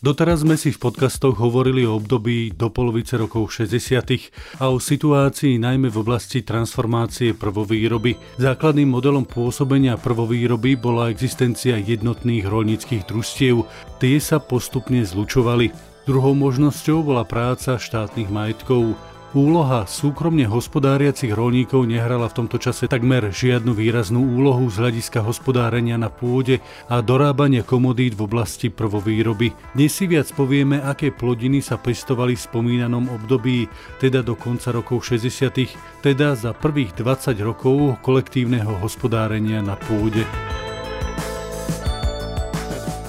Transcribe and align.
Doteraz 0.00 0.48
sme 0.48 0.56
si 0.56 0.72
v 0.72 0.80
podcastoch 0.80 1.36
hovorili 1.36 1.84
o 1.84 2.00
období 2.00 2.56
do 2.56 2.72
polovice 2.72 3.20
rokov 3.20 3.52
60. 3.52 4.56
a 4.56 4.72
o 4.72 4.80
situácii 4.80 5.60
najmä 5.60 5.92
v 5.92 6.00
oblasti 6.00 6.40
transformácie 6.40 7.36
prvovýroby. 7.36 8.16
Základným 8.40 8.88
modelom 8.88 9.28
pôsobenia 9.28 10.00
prvovýroby 10.00 10.80
bola 10.80 11.12
existencia 11.12 11.76
jednotných 11.76 12.48
rolníckých 12.48 13.04
družstiev. 13.04 13.68
Tie 14.00 14.16
sa 14.24 14.40
postupne 14.40 15.04
zlučovali. 15.04 15.68
Druhou 16.08 16.32
možnosťou 16.32 17.04
bola 17.04 17.28
práca 17.28 17.76
štátnych 17.76 18.32
majetkov. 18.32 18.96
Úloha 19.30 19.86
súkromne 19.86 20.42
hospodáriacich 20.42 21.30
rolníkov 21.30 21.86
nehrala 21.86 22.26
v 22.26 22.42
tomto 22.42 22.58
čase 22.58 22.90
takmer 22.90 23.30
žiadnu 23.30 23.78
výraznú 23.78 24.18
úlohu 24.18 24.66
z 24.66 24.82
hľadiska 24.82 25.22
hospodárenia 25.22 25.94
na 25.94 26.10
pôde 26.10 26.58
a 26.90 26.98
dorábania 26.98 27.62
komodít 27.62 28.18
v 28.18 28.26
oblasti 28.26 28.74
prvovýroby. 28.74 29.54
Dnes 29.78 29.94
si 29.94 30.10
viac 30.10 30.26
povieme, 30.34 30.82
aké 30.82 31.14
plodiny 31.14 31.62
sa 31.62 31.78
pestovali 31.78 32.34
v 32.34 32.42
spomínanom 32.42 33.06
období, 33.06 33.70
teda 34.02 34.26
do 34.26 34.34
konca 34.34 34.74
rokov 34.74 35.06
60., 35.06 36.02
teda 36.02 36.34
za 36.34 36.50
prvých 36.50 36.98
20 36.98 37.38
rokov 37.46 38.02
kolektívneho 38.02 38.82
hospodárenia 38.82 39.62
na 39.62 39.78
pôde. 39.78 40.26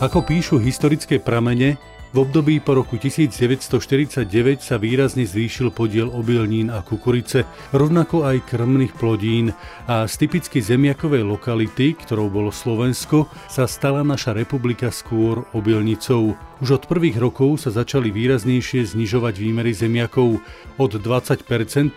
Ako 0.05 0.21
píšu 0.21 0.61
historické 0.61 1.17
pramene, 1.17 1.81
v 2.11 2.17
období 2.27 2.59
po 2.59 2.75
roku 2.75 2.99
1949 2.99 4.27
sa 4.59 4.75
výrazne 4.75 5.23
zvýšil 5.23 5.71
podiel 5.71 6.11
obilnín 6.11 6.67
a 6.67 6.83
kukurice, 6.83 7.47
rovnako 7.71 8.27
aj 8.27 8.51
krmných 8.51 8.91
plodín 8.99 9.55
a 9.87 10.03
z 10.11 10.27
typicky 10.27 10.59
zemiakovej 10.59 11.23
lokality, 11.23 11.95
ktorou 11.95 12.27
bolo 12.27 12.51
Slovensko, 12.51 13.31
sa 13.47 13.63
stala 13.63 14.03
naša 14.03 14.35
republika 14.35 14.91
skôr 14.91 15.47
obilnicou. 15.55 16.50
Už 16.61 16.77
od 16.77 16.85
prvých 16.85 17.17
rokov 17.17 17.65
sa 17.65 17.73
začali 17.73 18.13
výraznejšie 18.13 18.93
znižovať 18.93 19.33
výmery 19.33 19.73
zemiakov. 19.73 20.37
Od 20.77 20.91
20% 20.93 21.41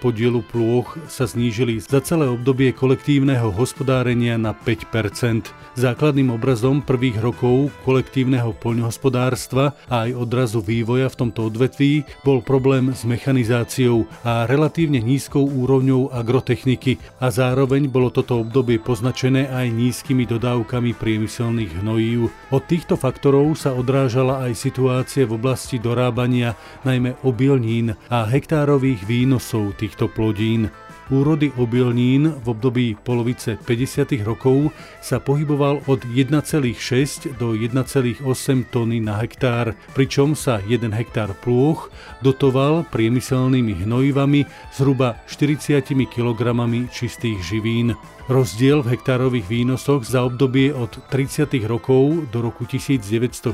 podielu 0.00 0.40
plôch 0.40 0.96
sa 1.04 1.28
znížili 1.28 1.84
za 1.84 2.00
celé 2.00 2.32
obdobie 2.32 2.72
kolektívneho 2.72 3.52
hospodárenia 3.52 4.40
na 4.40 4.56
5%. 4.56 5.52
Základným 5.76 6.32
obrazom 6.32 6.80
prvých 6.80 7.20
rokov 7.20 7.76
kolektívneho 7.84 8.56
poľnohospodárstva 8.56 9.76
a 9.84 10.08
aj 10.08 10.16
odrazu 10.16 10.64
vývoja 10.64 11.12
v 11.12 11.28
tomto 11.28 11.52
odvetví 11.52 12.08
bol 12.24 12.40
problém 12.40 12.96
s 12.96 13.04
mechanizáciou 13.04 14.08
a 14.24 14.48
relatívne 14.48 14.96
nízkou 15.04 15.44
úrovňou 15.44 16.08
agrotechniky 16.08 16.96
a 17.20 17.28
zároveň 17.28 17.84
bolo 17.92 18.08
toto 18.08 18.40
obdobie 18.40 18.80
poznačené 18.80 19.44
aj 19.44 19.68
nízkymi 19.68 20.24
dodávkami 20.24 20.96
priemyselných 20.96 21.84
hnojív. 21.84 22.32
Od 22.48 22.64
týchto 22.64 22.96
faktorov 22.96 23.60
sa 23.60 23.76
odrážala 23.76 24.40
aj 24.48 24.53
situácie 24.54 25.26
v 25.26 25.36
oblasti 25.36 25.82
dorábania 25.82 26.54
najmä 26.86 27.20
obilnín 27.26 27.94
a 28.08 28.24
hektárových 28.24 29.04
výnosov 29.04 29.76
týchto 29.76 30.08
plodín. 30.08 30.70
Úrody 31.12 31.52
obilnín 31.60 32.32
v 32.40 32.46
období 32.48 32.96
polovice 32.96 33.60
50. 33.60 34.24
rokov 34.24 34.72
sa 35.04 35.20
pohyboval 35.20 35.84
od 35.84 36.00
1,6 36.08 37.36
do 37.36 37.52
1,8 37.52 38.24
tony 38.72 39.04
na 39.04 39.20
hektár, 39.20 39.76
pričom 39.92 40.32
sa 40.32 40.64
1 40.64 40.80
hektár 40.96 41.36
plôch 41.44 41.92
dotoval 42.24 42.88
priemyselnými 42.88 43.84
hnojivami 43.84 44.48
zhruba 44.72 45.20
40 45.28 45.84
kg 46.08 46.40
čistých 46.88 47.36
živín. 47.44 47.92
Rozdiel 48.24 48.80
v 48.80 48.96
hektárových 48.96 49.44
výnosoch 49.52 50.08
za 50.08 50.24
obdobie 50.24 50.72
od 50.72 50.96
30. 51.12 51.60
rokov 51.68 52.24
do 52.32 52.40
roku 52.40 52.64
1960 52.64 53.52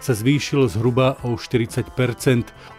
sa 0.00 0.12
zvýšil 0.16 0.64
zhruba 0.72 1.20
o 1.28 1.36
40% 1.36 1.92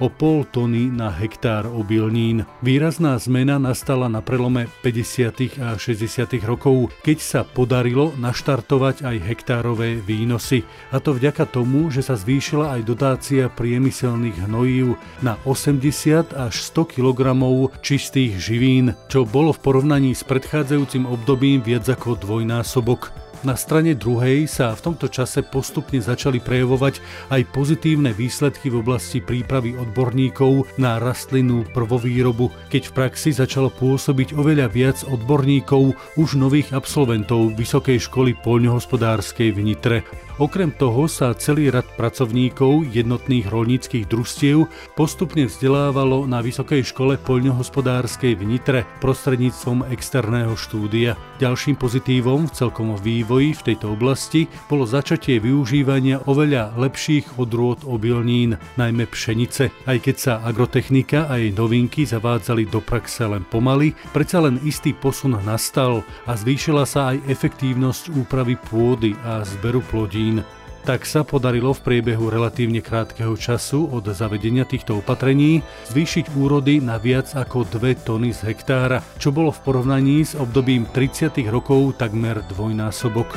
o 0.02 0.10
pol 0.10 0.42
tony 0.50 0.90
na 0.90 1.14
hektár 1.14 1.70
obilnín. 1.70 2.50
Výrazná 2.66 3.14
zmena 3.22 3.62
nastala 3.68 4.08
na 4.08 4.24
prelome 4.24 4.72
50. 4.80 5.60
a 5.60 5.76
60. 5.76 6.40
rokov, 6.48 6.88
keď 7.04 7.18
sa 7.20 7.42
podarilo 7.44 8.16
naštartovať 8.16 9.04
aj 9.04 9.18
hektárové 9.28 10.00
výnosy. 10.00 10.64
A 10.96 11.04
to 11.04 11.12
vďaka 11.12 11.44
tomu, 11.44 11.92
že 11.92 12.00
sa 12.00 12.16
zvýšila 12.16 12.80
aj 12.80 12.82
dotácia 12.88 13.52
priemyselných 13.52 14.48
hnojív 14.48 14.96
na 15.20 15.36
80 15.44 16.32
až 16.32 16.56
100 16.56 16.96
kg 16.96 17.36
čistých 17.84 18.40
živín, 18.40 18.96
čo 19.12 19.28
bolo 19.28 19.52
v 19.52 19.60
porovnaní 19.60 20.16
s 20.16 20.24
predchádzajúcim 20.24 21.04
obdobím 21.04 21.60
viac 21.60 21.84
ako 21.92 22.16
dvojnásobok. 22.24 23.27
Na 23.46 23.54
strane 23.54 23.94
druhej 23.94 24.50
sa 24.50 24.74
v 24.74 24.82
tomto 24.90 25.14
čase 25.14 25.46
postupne 25.46 26.02
začali 26.02 26.42
prejavovať 26.42 26.98
aj 27.30 27.42
pozitívne 27.54 28.10
výsledky 28.10 28.74
v 28.74 28.82
oblasti 28.82 29.22
prípravy 29.22 29.78
odborníkov 29.78 30.66
na 30.82 30.98
rastlinnú 30.98 31.62
prvovýrobu, 31.70 32.50
keď 32.74 32.90
v 32.90 32.96
praxi 32.98 33.30
začalo 33.30 33.70
pôsobiť 33.70 34.34
oveľa 34.34 34.68
viac 34.74 34.98
odborníkov 35.06 35.94
už 36.18 36.30
nových 36.34 36.74
absolventov 36.74 37.54
Vysokej 37.54 38.10
školy 38.10 38.34
poľnohospodárskej 38.42 39.54
v 39.54 39.60
Nitre. 39.62 39.98
Okrem 40.38 40.70
toho 40.70 41.10
sa 41.10 41.34
celý 41.34 41.74
rad 41.74 41.90
pracovníkov 41.98 42.94
jednotných 42.94 43.50
rolníckých 43.50 44.06
družstiev 44.06 44.70
postupne 44.94 45.50
vzdelávalo 45.50 46.30
na 46.30 46.46
Vysokej 46.46 46.94
škole 46.94 47.18
poľnohospodárskej 47.18 48.38
v 48.38 48.44
Nitre 48.46 48.86
prostredníctvom 49.02 49.90
externého 49.90 50.54
štúdia. 50.54 51.18
Ďalším 51.42 51.82
pozitívom 51.82 52.46
v 52.46 52.54
celkom 52.54 52.94
vývoji 53.02 53.58
v 53.58 53.66
tejto 53.74 53.98
oblasti 53.98 54.46
bolo 54.70 54.86
začatie 54.86 55.42
využívania 55.42 56.22
oveľa 56.30 56.78
lepších 56.78 57.42
odrôd 57.42 57.82
obilnín, 57.90 58.62
najmä 58.78 59.10
pšenice. 59.10 59.74
Aj 59.90 59.98
keď 59.98 60.16
sa 60.22 60.34
agrotechnika 60.46 61.34
a 61.34 61.42
jej 61.42 61.50
novinky 61.50 62.06
zavádzali 62.06 62.70
do 62.70 62.78
praxe 62.78 63.26
len 63.26 63.42
pomaly, 63.42 63.98
predsa 64.14 64.38
len 64.46 64.62
istý 64.62 64.94
posun 64.94 65.34
nastal 65.42 66.06
a 66.30 66.38
zvýšila 66.38 66.86
sa 66.86 67.18
aj 67.18 67.26
efektívnosť 67.26 68.14
úpravy 68.14 68.54
pôdy 68.70 69.18
a 69.26 69.42
zberu 69.42 69.82
plodín 69.90 70.27
potravín. 70.28 70.44
Tak 70.88 71.04
sa 71.04 71.28
podarilo 71.28 71.76
v 71.76 71.84
priebehu 71.84 72.32
relatívne 72.32 72.80
krátkeho 72.80 73.36
času 73.36 73.92
od 73.92 74.08
zavedenia 74.08 74.64
týchto 74.64 75.04
opatrení 75.04 75.60
zvýšiť 75.92 76.32
úrody 76.40 76.80
na 76.80 76.96
viac 76.96 77.36
ako 77.36 77.68
2 77.68 78.08
tony 78.08 78.32
z 78.32 78.48
hektára, 78.48 79.04
čo 79.20 79.36
bolo 79.36 79.52
v 79.52 79.60
porovnaní 79.68 80.24
s 80.24 80.32
obdobím 80.40 80.88
30. 80.88 81.44
rokov 81.52 82.00
takmer 82.00 82.40
dvojnásobok. 82.48 83.28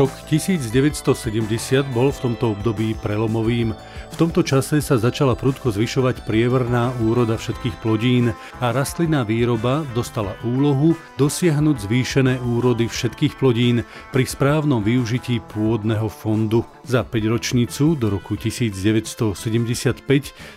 Rok 0.00 0.32
1970 0.32 1.92
bol 1.92 2.08
v 2.08 2.18
tomto 2.24 2.56
období 2.56 2.96
prelomovým. 3.04 3.76
V 4.10 4.16
tomto 4.16 4.40
čase 4.40 4.80
sa 4.80 4.96
začala 4.96 5.36
prudko 5.36 5.68
zvyšovať 5.68 6.24
prievrná 6.24 6.88
úroda 7.04 7.36
všetkých 7.36 7.84
plodín 7.84 8.32
a 8.64 8.72
rastlinná 8.72 9.28
výroba 9.28 9.84
dostala 9.92 10.32
úlohu 10.40 10.96
dosiahnuť 11.20 11.76
zvýšené 11.84 12.40
úrody 12.40 12.88
všetkých 12.88 13.36
plodín 13.36 13.84
pri 14.08 14.24
správnom 14.24 14.80
využití 14.80 15.44
pôdneho 15.52 16.08
fondu. 16.08 16.64
Za 16.80 17.04
5 17.04 17.32
ročnicu 17.36 17.92
do 17.92 18.08
roku 18.08 18.40
1975 18.40 19.36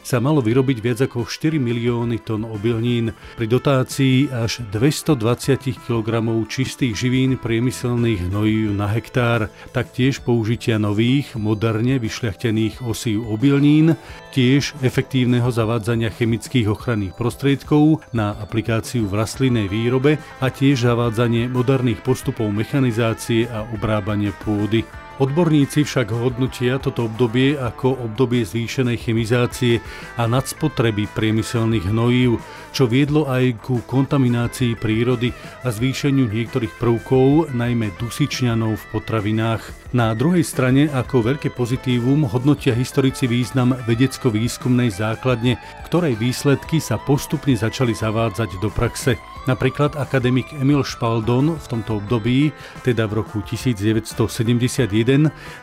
sa 0.07 0.17
malo 0.23 0.39
vyrobiť 0.39 0.77
viac 0.79 1.03
ako 1.03 1.27
4 1.27 1.59
milióny 1.59 2.23
tón 2.23 2.47
obilnín 2.47 3.11
pri 3.35 3.51
dotácii 3.51 4.31
až 4.31 4.63
220 4.71 5.83
kg 5.83 6.09
čistých 6.47 6.95
živín 6.95 7.35
priemyselných 7.35 8.31
hnojív 8.31 8.71
na 8.71 8.87
hektár, 8.87 9.32
taktiež 9.73 10.21
použitia 10.21 10.77
nových, 10.77 11.33
moderne 11.38 11.97
vyšľachtených 11.97 12.85
osív 12.85 13.25
obilnín, 13.29 13.97
tiež 14.33 14.77
efektívneho 14.81 15.49
zavádzania 15.49 16.13
chemických 16.13 16.69
ochranných 16.69 17.17
prostriedkov 17.17 18.05
na 18.13 18.38
aplikáciu 18.38 19.09
v 19.09 19.17
rastlinnej 19.17 19.67
výrobe 19.69 20.21
a 20.41 20.47
tiež 20.49 20.85
zavádzanie 20.89 21.49
moderných 21.49 22.01
postupov 22.05 22.53
mechanizácie 22.53 23.49
a 23.49 23.66
obrábanie 23.73 24.30
pôdy. 24.45 25.02
Odborníci 25.21 25.86
však 25.86 26.10
hodnotia 26.10 26.81
toto 26.81 27.06
obdobie 27.06 27.54
ako 27.54 27.94
obdobie 28.01 28.42
zvýšenej 28.42 28.98
chemizácie 28.98 29.77
a 30.18 30.25
nadspotreby 30.25 31.06
priemyselných 31.13 31.86
hnojív, 31.86 32.42
čo 32.74 32.89
viedlo 32.89 33.30
aj 33.30 33.62
ku 33.62 33.86
kontaminácii 33.86 34.74
prírody 34.74 35.30
a 35.62 35.69
zvýšeniu 35.69 36.25
niektorých 36.25 36.74
prvkov, 36.81 37.54
najmä 37.54 37.94
dusičňanov 38.01 38.74
v 38.74 38.86
potravinách. 38.89 39.94
Na 39.94 40.18
druhej 40.18 40.42
strane 40.42 40.89
ako 40.89 41.38
veľké 41.38 41.54
pozitívum 41.54 42.25
hodnotia 42.25 42.74
historici 42.74 43.30
význam 43.30 43.77
vedecko-výskumnej 43.86 44.89
základne, 44.89 45.62
ktorej 45.86 46.18
výsledky 46.18 46.81
sa 46.81 46.98
postupne 46.98 47.54
začali 47.54 47.94
zavádzať 47.94 48.57
do 48.57 48.74
praxe. 48.74 49.21
Napríklad 49.44 50.00
akademik 50.00 50.56
Emil 50.56 50.88
Špaldon 50.88 51.60
v 51.60 51.66
tomto 51.68 52.00
období, 52.00 52.56
teda 52.88 53.12
v 53.12 53.19
roku 53.19 53.44
1971, 53.44 54.88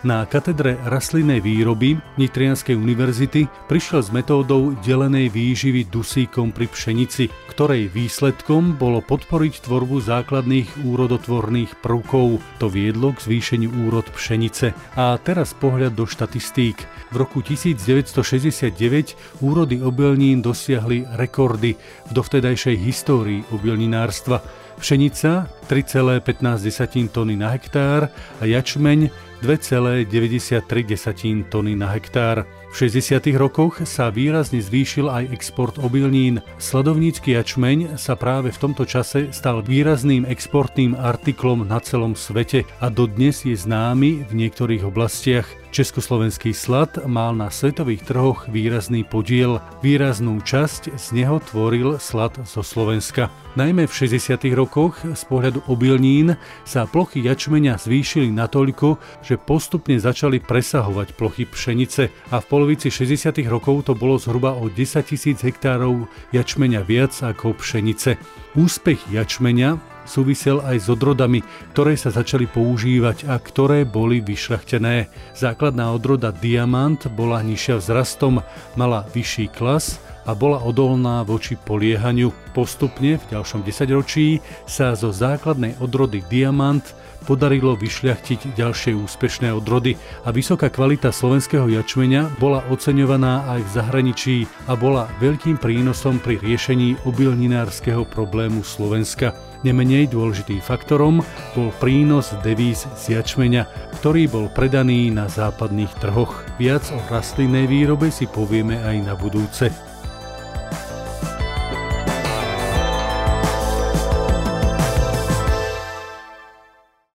na 0.05 0.29
katedre 0.29 0.77
rastlinnej 0.85 1.41
výroby 1.41 1.97
Nitrianskej 2.21 2.77
univerzity 2.77 3.49
prišiel 3.73 4.05
s 4.05 4.13
metódou 4.13 4.77
delenej 4.85 5.33
výživy 5.33 5.89
dusíkom 5.89 6.53
pri 6.53 6.69
pšenici, 6.69 7.33
ktorej 7.49 7.89
výsledkom 7.89 8.77
bolo 8.77 9.01
podporiť 9.01 9.65
tvorbu 9.65 10.05
základných 10.05 10.85
úrodotvorných 10.85 11.81
prvkov. 11.81 12.37
To 12.61 12.69
viedlo 12.69 13.17
k 13.17 13.25
zvýšeniu 13.25 13.89
úrod 13.89 14.05
pšenice. 14.13 14.77
A 15.01 15.17
teraz 15.17 15.57
pohľad 15.57 15.97
do 15.97 16.05
štatistík. 16.05 16.85
V 17.11 17.19
roku 17.19 17.43
1969 17.43 19.43
úrody 19.43 19.83
obilnín 19.83 20.45
dosiahli 20.45 21.03
rekordy 21.19 21.75
v 21.81 22.11
dovtedajšej 22.15 22.77
histórii 22.79 23.43
obilninárstva. 23.71 24.43
Pšenica 24.83 25.47
3,15 25.71 27.15
tony 27.15 27.39
na 27.39 27.55
hektár 27.55 28.11
a 28.41 28.45
jačmeň 28.45 29.11
2,93 29.47 31.47
tony 31.47 31.79
na 31.79 31.87
hektár. 31.87 32.60
V 32.71 32.87
60. 32.87 33.35
rokoch 33.35 33.83
sa 33.83 34.15
výrazne 34.15 34.63
zvýšil 34.63 35.11
aj 35.11 35.35
export 35.35 35.75
obilnín. 35.83 36.39
Sladovnícky 36.63 37.35
jačmeň 37.35 37.99
sa 37.99 38.15
práve 38.15 38.55
v 38.55 38.61
tomto 38.63 38.87
čase 38.87 39.35
stal 39.35 39.59
výrazným 39.59 40.23
exportným 40.23 40.95
artiklom 40.95 41.67
na 41.67 41.83
celom 41.83 42.15
svete 42.15 42.63
a 42.79 42.87
dodnes 42.87 43.43
je 43.43 43.59
známy 43.59 44.23
v 44.23 44.33
niektorých 44.39 44.87
oblastiach. 44.87 45.51
Československý 45.71 46.51
slad 46.51 47.07
mal 47.07 47.31
na 47.35 47.47
svetových 47.47 48.03
trhoch 48.07 48.51
výrazný 48.51 49.07
podiel. 49.07 49.63
Výraznú 49.87 50.43
časť 50.43 50.99
z 50.99 51.07
neho 51.15 51.39
tvoril 51.39 51.99
slad 52.03 52.39
zo 52.43 52.63
Slovenska. 52.67 53.31
Najmä 53.55 53.87
v 53.87 53.95
60. 53.95 54.47
rokoch 54.55 54.99
z 55.03 55.23
pohľadu 55.27 55.67
obilnín 55.71 56.35
sa 56.63 56.87
plochy 56.91 57.23
jačmenia 57.23 57.79
zvýšili 57.79 58.31
natoľko, 58.35 58.99
že 59.27 59.39
postupne 59.39 59.99
začali 59.99 60.43
presahovať 60.43 61.15
plochy 61.15 61.47
pšenice 61.47 62.11
a 62.31 62.37
v 62.43 62.49
polovici 62.61 62.93
60. 62.93 63.41
rokov 63.49 63.89
to 63.89 63.97
bolo 63.97 64.21
zhruba 64.21 64.53
o 64.53 64.69
10 64.69 65.01
tisíc 65.09 65.41
hektárov 65.41 66.05
jačmenia 66.29 66.85
viac 66.85 67.17
ako 67.25 67.57
pšenice. 67.57 68.21
Úspech 68.53 69.01
jačmenia 69.09 69.81
súvisel 70.05 70.61
aj 70.61 70.77
s 70.85 70.87
odrodami, 70.93 71.41
ktoré 71.73 71.97
sa 71.97 72.13
začali 72.13 72.45
používať 72.45 73.25
a 73.33 73.41
ktoré 73.41 73.89
boli 73.89 74.21
vyšľachtené. 74.21 75.09
Základná 75.33 75.89
odroda 75.89 76.37
Diamant 76.37 77.01
bola 77.17 77.41
nižšia 77.41 77.81
vzrastom, 77.81 78.45
mala 78.77 79.09
vyšší 79.09 79.57
klas 79.57 79.97
a 80.27 80.33
bola 80.37 80.61
odolná 80.61 81.23
voči 81.23 81.57
poliehaniu. 81.57 82.33
Postupne 82.57 83.17
v 83.17 83.25
ďalšom 83.31 83.63
desaťročí 83.63 84.43
sa 84.67 84.97
zo 84.99 85.15
základnej 85.15 85.79
odrody 85.79 86.21
Diamant 86.27 86.85
podarilo 87.25 87.77
vyšľachtiť 87.77 88.57
ďalšie 88.57 88.97
úspešné 88.97 89.53
odrody 89.53 89.97
a 90.25 90.33
vysoká 90.33 90.73
kvalita 90.73 91.13
slovenského 91.13 91.69
jačmeňa 91.69 92.41
bola 92.41 92.65
oceňovaná 92.73 93.45
aj 93.57 93.61
v 93.61 93.71
zahraničí 93.77 94.37
a 94.69 94.73
bola 94.77 95.09
veľkým 95.21 95.61
prínosom 95.61 96.19
pri 96.19 96.41
riešení 96.41 96.97
obilninárskeho 97.05 98.09
problému 98.09 98.65
Slovenska. 98.65 99.37
Nemenej 99.61 100.09
dôležitým 100.09 100.65
faktorom 100.65 101.21
bol 101.53 101.69
prínos 101.77 102.33
devíz 102.41 102.89
z 102.97 103.21
jačmeňa, 103.21 103.93
ktorý 104.01 104.25
bol 104.25 104.47
predaný 104.49 105.13
na 105.13 105.29
západných 105.29 105.93
trhoch. 106.01 106.33
Viac 106.57 106.89
o 106.97 107.01
rastlinnej 107.13 107.69
výrobe 107.69 108.09
si 108.09 108.25
povieme 108.25 108.81
aj 108.81 108.97
na 109.05 109.13
budúce. 109.13 109.90